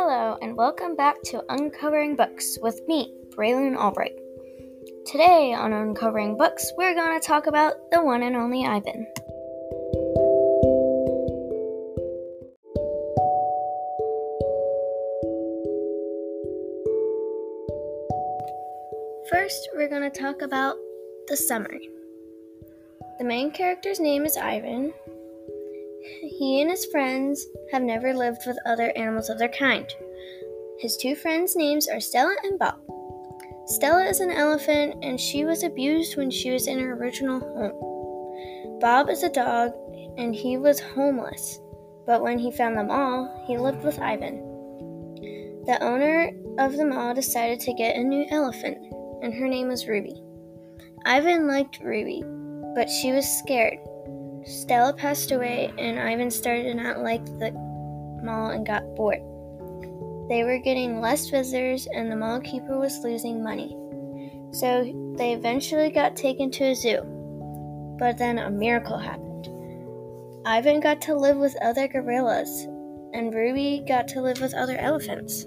[0.00, 4.14] Hello, and welcome back to Uncovering Books with me, Braylon Albright.
[5.04, 9.08] Today on Uncovering Books, we're going to talk about the one and only Ivan.
[19.28, 20.76] First, we're going to talk about
[21.26, 21.90] the summary.
[23.18, 24.94] The main character's name is Ivan.
[26.22, 29.86] He and his friends have never lived with other animals of their kind.
[30.78, 32.80] His two friends' names are Stella and Bob.
[33.66, 38.78] Stella is an elephant and she was abused when she was in her original home.
[38.80, 39.72] Bob is a dog
[40.16, 41.58] and he was homeless,
[42.06, 44.38] but when he found them all, he lived with Ivan.
[45.66, 48.78] The owner of them all decided to get a new elephant,
[49.22, 50.22] and her name was Ruby.
[51.04, 52.22] Ivan liked Ruby,
[52.74, 53.78] but she was scared.
[54.44, 57.52] Stella passed away, and Ivan started to not like the
[58.22, 59.22] mall and got bored.
[60.28, 63.76] They were getting less visitors, and the mall keeper was losing money.
[64.52, 67.02] So they eventually got taken to a zoo.
[67.98, 69.48] But then a miracle happened.
[70.46, 72.64] Ivan got to live with other gorillas,
[73.12, 75.46] and Ruby got to live with other elephants.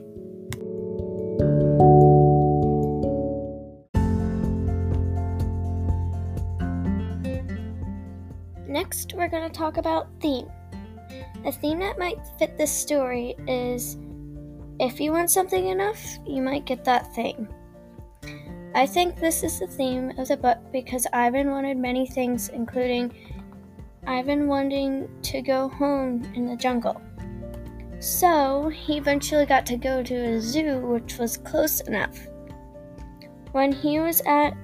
[8.81, 10.49] Next, we're going to talk about theme.
[11.45, 13.95] A theme that might fit this story is
[14.79, 17.47] if you want something enough, you might get that thing.
[18.73, 23.13] I think this is the theme of the book because Ivan wanted many things, including
[24.07, 26.99] Ivan wanting to go home in the jungle.
[27.99, 32.17] So, he eventually got to go to a zoo which was close enough.
[33.51, 34.55] When he was at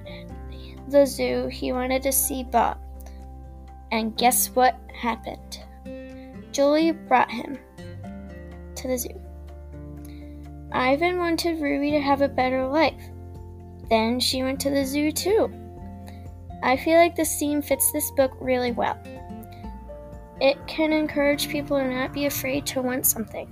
[0.88, 2.78] the zoo, he wanted to see Bob.
[3.90, 5.60] And guess what happened?
[6.52, 7.58] Julie brought him
[8.76, 9.20] to the zoo.
[10.72, 13.02] Ivan wanted Ruby to have a better life.
[13.88, 15.50] Then she went to the zoo too.
[16.62, 18.98] I feel like this scene fits this book really well.
[20.40, 23.48] It can encourage people to not be afraid to want something.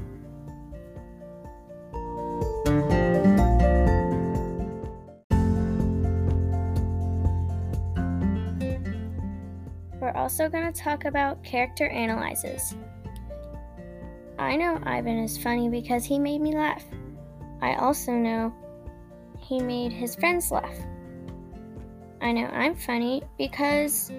[10.06, 12.76] We're also going to talk about character analyzes.
[14.38, 16.84] I know Ivan is funny because he made me laugh.
[17.60, 18.54] I also know
[19.40, 20.76] he made his friends laugh.
[22.20, 24.12] I know I'm funny because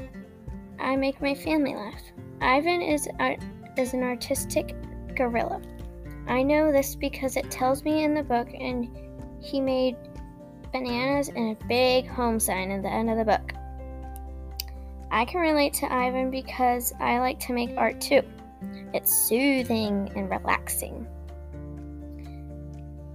[0.77, 2.01] I make my family laugh.
[2.41, 3.39] Ivan is, art-
[3.77, 4.75] is an artistic
[5.15, 5.61] gorilla.
[6.27, 8.89] I know this because it tells me in the book, and
[9.41, 9.95] he made
[10.73, 13.53] bananas and a big home sign at the end of the book.
[15.11, 18.21] I can relate to Ivan because I like to make art too.
[18.93, 21.07] It's soothing and relaxing.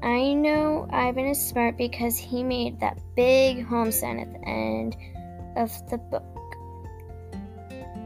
[0.03, 4.97] I know Ivan is smart because he made that big home sign at the end
[5.57, 6.25] of the book.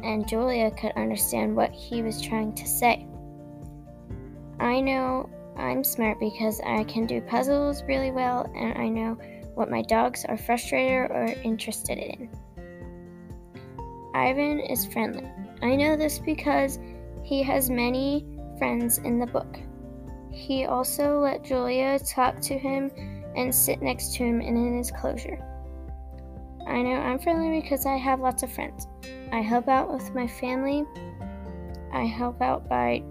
[0.02, 3.06] And Julia could understand what he was trying to say.
[4.60, 9.16] I know I'm smart because I can do puzzles really well and I know
[9.54, 12.28] what my dogs are frustrated or interested in.
[14.16, 15.28] Ivan is friendly.
[15.60, 16.78] I know this because
[17.22, 18.24] he has many
[18.56, 19.58] friends in the book.
[20.32, 22.90] He also let Julia talk to him
[23.36, 25.38] and sit next to him in his closure.
[26.66, 28.86] I know I'm friendly because I have lots of friends.
[29.32, 30.86] I help out with my family.
[31.92, 33.02] I help out by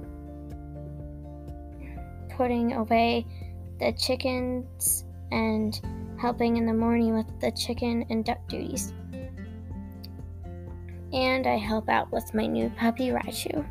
[2.31, 3.27] putting away
[3.79, 5.79] the chickens and
[6.19, 8.91] helping in the morning with the chicken and duck duties
[11.16, 13.66] and I help out with my new puppy Raichu.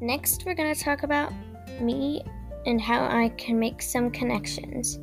[0.00, 1.32] Next, we're going to talk about
[1.80, 2.24] me
[2.66, 4.98] and how I can make some connections.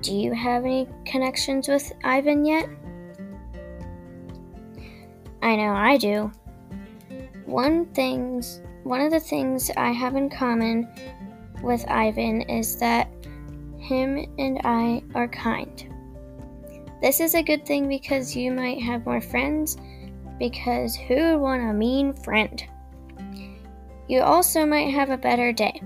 [0.00, 2.68] Do you have any connections with Ivan yet?
[5.42, 6.30] I know I do.
[7.44, 10.88] One things one of the things I have in common
[11.62, 13.08] with Ivan is that
[13.78, 15.88] him and I are kind.
[17.00, 19.76] This is a good thing because you might have more friends,
[20.38, 22.64] because who would want a mean friend?
[24.08, 25.80] You also might have a better day.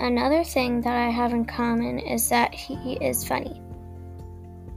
[0.00, 3.60] Another thing that I have in common is that he is funny.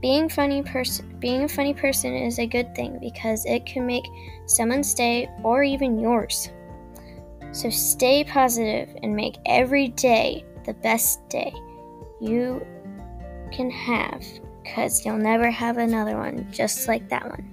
[0.00, 4.06] Being funny person being a funny person is a good thing because it can make
[4.46, 6.50] someone's day or even yours.
[7.52, 11.52] So stay positive and make every day the best day
[12.20, 12.64] you
[13.50, 14.24] can have
[14.62, 17.46] because you'll never have another one just like that one.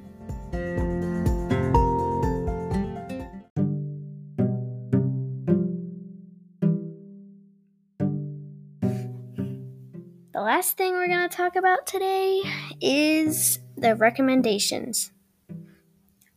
[10.33, 12.43] The last thing we're going to talk about today
[12.79, 15.11] is the recommendations.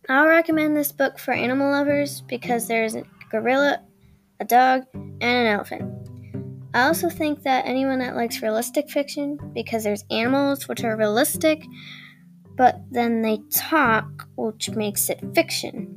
[0.08, 3.82] I'll recommend this book for animal lovers because there's a gorilla,
[4.40, 5.92] a dog, and an elephant.
[6.72, 11.64] I also think that anyone that likes realistic fiction, because there's animals which are realistic,
[12.56, 15.96] but then they talk, which makes it fiction.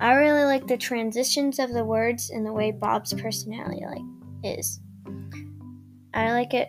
[0.00, 4.02] I really like the transitions of the words and the way Bob's personality like
[4.56, 4.80] is.
[6.12, 6.68] I like it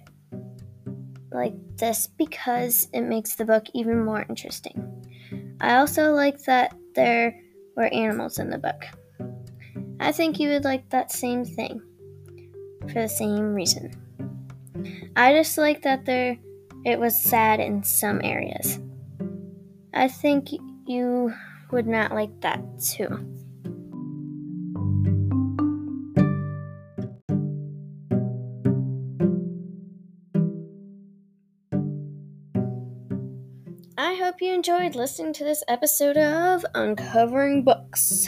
[1.31, 5.58] like this because it makes the book even more interesting.
[5.60, 7.40] I also like that there
[7.75, 8.86] were animals in the book.
[10.06, 11.81] I think you would like that same thing
[12.81, 13.92] for the same reason.
[15.16, 16.38] I just like that there
[16.86, 18.80] it was sad in some areas.
[19.96, 20.50] I think
[20.86, 21.34] you
[21.72, 23.07] would not like that too.
[33.98, 38.28] I hope you enjoyed listening to this episode of Uncovering Books.